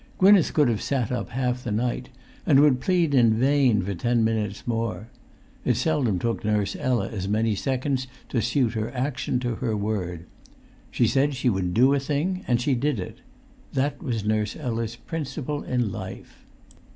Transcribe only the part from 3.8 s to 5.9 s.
for ten minutes more; it